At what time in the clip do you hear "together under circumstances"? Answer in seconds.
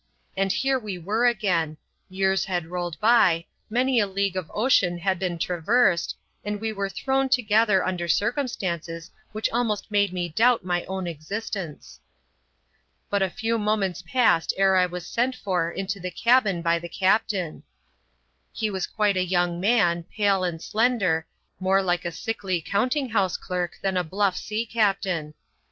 7.29-9.11